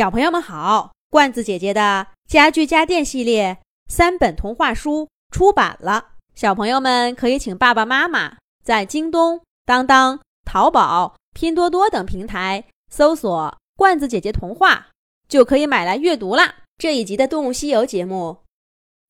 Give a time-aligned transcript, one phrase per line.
[0.00, 14.88] 小朋友们好，罐子姐姐的家具家电系列三本童话书出版了，小朋友们可以请爸爸妈妈在京东、当当、淘宝、拼多多等平台搜索“罐子姐姐童话”，
[15.28, 16.62] 就可以买来阅读啦。
[16.78, 18.38] 这一集的《动物西游》节目，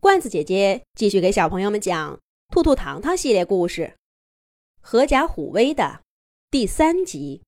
[0.01, 2.15] 罐子姐姐继续给小朋友们讲
[2.53, 3.95] 《兔兔糖糖》系列故事，
[4.91, 6.01] 《狐假虎威》的
[6.51, 7.43] 第三集。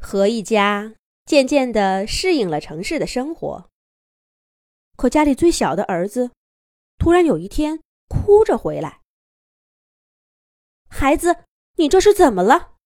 [0.00, 0.94] 何一家
[1.28, 3.68] 渐渐地适应了城市的生活，
[4.96, 6.30] 可家里最小的儿子
[6.96, 9.02] 突然有一天哭着回来
[10.88, 12.76] ：“孩子，你这是怎么了？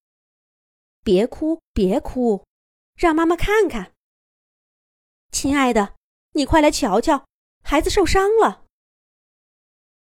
[1.05, 2.45] 别哭，别哭，
[2.97, 3.95] 让妈妈看看。
[5.31, 5.95] 亲爱的，
[6.33, 7.25] 你快来瞧瞧，
[7.63, 8.67] 孩子受伤了。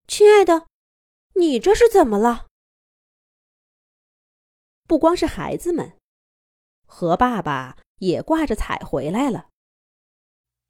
[0.06, 0.68] 亲爱的，
[1.34, 2.46] 你这是怎么了？
[4.86, 5.96] 不光是孩子们。”
[6.86, 9.46] 和爸爸也挂着彩回来了。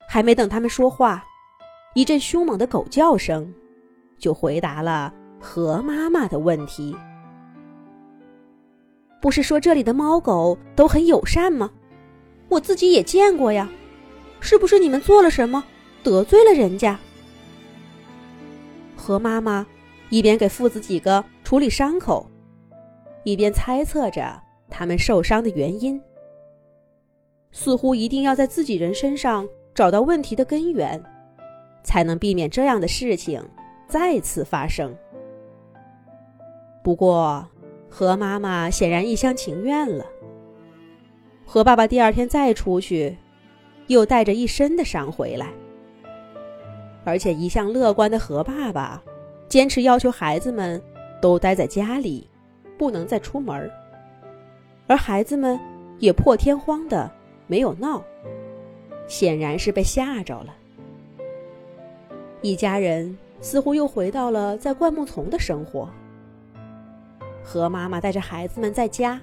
[0.06, 1.24] 还没等他们说话，
[1.94, 3.52] 一阵凶猛的狗叫声
[4.18, 6.94] 就回答了何妈妈的问题。
[9.20, 11.70] 不是说这里的猫狗都很友善吗？
[12.48, 13.68] 我自己也见过呀。
[14.40, 15.62] 是不是你们做了什么
[16.02, 16.98] 得罪了人家？
[18.96, 19.66] 何妈妈
[20.08, 22.26] 一边给父子几个处理伤口，
[23.22, 26.00] 一边猜测着他们受伤的原因。
[27.52, 31.02] 似乎一定要在自己人身上找到问题的根源，
[31.82, 33.42] 才能避免这样的事情
[33.86, 34.94] 再次发生。
[36.82, 37.46] 不过，
[37.88, 40.04] 何妈妈显然一厢情愿了。
[41.44, 43.16] 何爸爸第二天再出去，
[43.88, 45.48] 又带着一身的伤回来，
[47.04, 49.02] 而且一向乐观的何爸爸，
[49.48, 50.80] 坚持要求孩子们
[51.20, 52.28] 都待在家里，
[52.78, 53.68] 不能再出门
[54.86, 55.58] 而孩子们
[55.98, 57.10] 也破天荒的。
[57.50, 58.00] 没有闹，
[59.08, 60.54] 显然是被吓着了。
[62.42, 65.90] 一家人似乎又回到了在灌木丛的生活。
[67.42, 69.20] 何妈妈带着孩子们在家，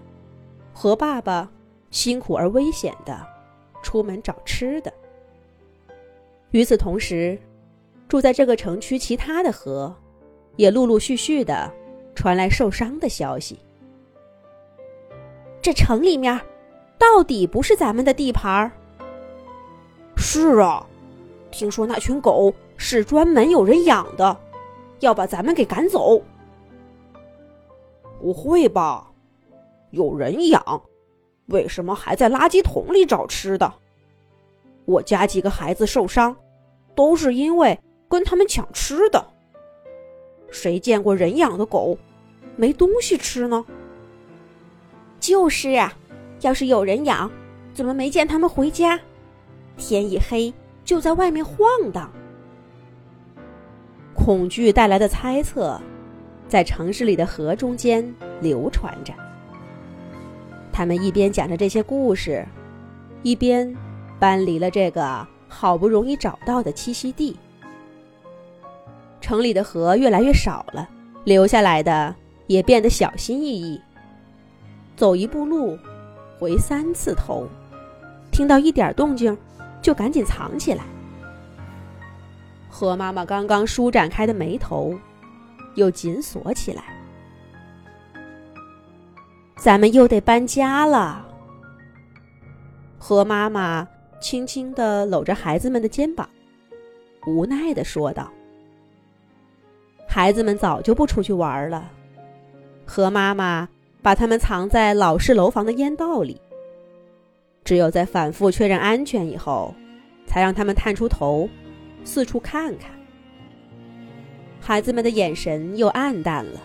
[0.73, 1.49] 何爸爸
[1.89, 3.25] 辛苦而危险的
[3.81, 4.91] 出门找吃的。
[6.51, 7.39] 与此同时，
[8.09, 9.95] 住在这个城区其他的河，
[10.57, 11.71] 也陆陆续续的
[12.13, 13.57] 传来受伤的消息。
[15.61, 16.37] 这城里面。
[16.97, 18.71] 到底不是咱们的地盘儿。
[20.15, 20.85] 是啊，
[21.51, 24.35] 听说那群狗是专门有人养的，
[24.99, 26.21] 要把咱们给赶走。
[28.19, 29.11] 不会吧？
[29.91, 30.81] 有人养，
[31.47, 33.71] 为什么还在垃圾桶里找吃的？
[34.85, 36.35] 我家几个孩子受伤，
[36.95, 37.79] 都是因为
[38.09, 39.23] 跟他们抢吃的。
[40.49, 41.97] 谁见过人养的狗
[42.55, 43.63] 没东西吃呢？
[45.19, 45.93] 就是啊。
[46.41, 47.29] 要是有人养，
[47.73, 48.99] 怎么没见他们回家？
[49.75, 50.53] 天一黑
[50.83, 52.11] 就在外面晃荡。
[54.13, 55.79] 恐惧带来的猜测，
[56.47, 59.13] 在城市里的河中间流传着。
[60.71, 62.45] 他们一边讲着这些故事，
[63.23, 63.75] 一边
[64.19, 67.35] 搬离了这个好不容易找到的栖息地。
[69.21, 70.87] 城里的河越来越少了，
[71.23, 72.13] 留下来的
[72.45, 73.81] 也变得小心翼翼。
[74.95, 75.77] 走一步路。
[76.39, 77.47] 回三次头，
[78.31, 79.35] 听到一点动静，
[79.81, 80.83] 就赶紧藏起来。
[82.69, 84.95] 何妈妈刚刚舒展开的眉头，
[85.75, 86.83] 又紧锁起来。
[89.57, 91.25] 咱们又得搬家了。
[92.99, 93.87] 何妈妈
[94.19, 96.29] 轻轻的搂着孩子们的肩膀，
[97.25, 98.31] 无奈的说道
[100.07, 101.91] ：“孩子们早就不出去玩了。”
[102.85, 103.67] 何妈妈。
[104.07, 106.39] 把他们藏在老式楼房的烟道里。
[107.65, 109.75] 只有在反复确认安全以后，
[110.25, 111.49] 才让他们探出头，
[112.05, 112.89] 四处看看。
[114.61, 116.63] 孩子们的眼神又暗淡了，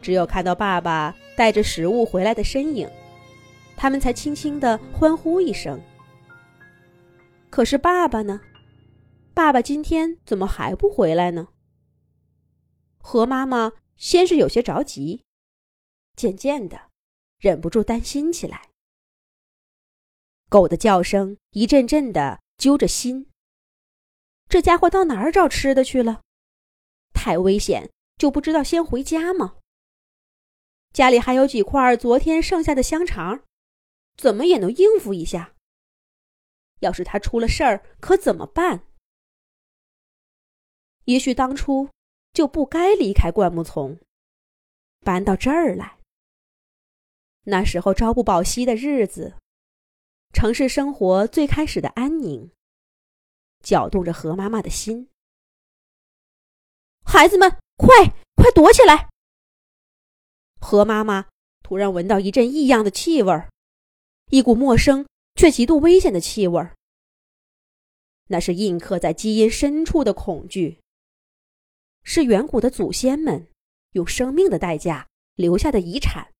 [0.00, 2.88] 只有看到爸爸带着食物回来的身影，
[3.76, 5.80] 他们才轻轻的欢呼一声。
[7.50, 8.40] 可是爸爸呢？
[9.34, 11.48] 爸爸今天怎么还不回来呢？
[12.98, 15.24] 何妈妈先是有些着急。
[16.20, 16.90] 渐渐的，
[17.38, 18.68] 忍不住担心起来。
[20.50, 23.30] 狗的叫声一阵阵的揪着心。
[24.46, 26.20] 这家伙到哪儿找吃的去了？
[27.14, 29.56] 太危险，就不知道先回家吗？
[30.92, 33.44] 家里还有几块昨天剩下的香肠，
[34.18, 35.54] 怎么也能应付一下。
[36.80, 38.84] 要是他出了事儿，可怎么办？
[41.04, 41.88] 也许当初
[42.34, 43.98] 就不该离开灌木丛，
[45.00, 45.99] 搬到这儿来。
[47.44, 49.36] 那时候朝不保夕的日子，
[50.32, 52.50] 城市生活最开始的安宁，
[53.62, 55.08] 搅动着何妈妈的心。
[57.02, 57.88] 孩子们，快
[58.36, 59.08] 快躲起来！
[60.60, 61.28] 何妈妈
[61.62, 63.50] 突然闻到一阵异样的气味儿，
[64.30, 66.76] 一股陌生却极度危险的气味儿。
[68.26, 70.78] 那是印刻在基因深处的恐惧，
[72.04, 73.48] 是远古的祖先们
[73.92, 76.30] 用生命的代价留下的遗产。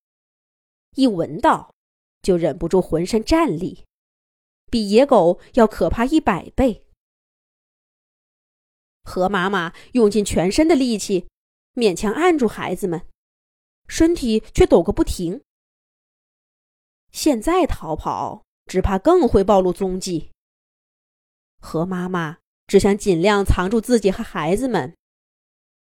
[0.97, 1.75] 一闻到，
[2.23, 3.85] 就忍不住浑身战栗，
[4.71, 6.85] 比野狗要可怕一百倍。
[9.03, 11.29] 何妈妈用尽全身的力气，
[11.75, 13.07] 勉强按住孩子们，
[13.89, 15.43] 身体却抖个不停。
[17.11, 20.31] 现在逃跑，只怕更会暴露踪迹。
[21.61, 24.95] 何妈妈只想尽量藏住自己和孩子们，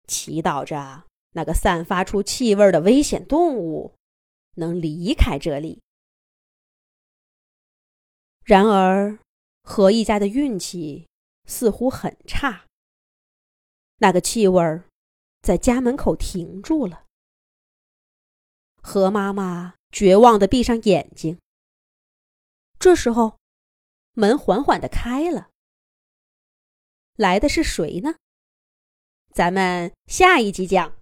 [0.07, 3.95] 祈祷着那个散发出气味的危险动物
[4.55, 5.81] 能离开这里。
[8.43, 9.19] 然而，
[9.63, 11.07] 何一家的运气
[11.45, 12.65] 似乎很差。
[13.97, 14.81] 那个气味
[15.41, 17.05] 在家门口停住了。
[18.81, 21.39] 何妈妈绝望的闭上眼睛。
[22.79, 23.37] 这时候，
[24.13, 25.49] 门缓缓的开了。
[27.15, 28.15] 来的是谁呢？
[29.33, 30.98] 咱们下一集讲。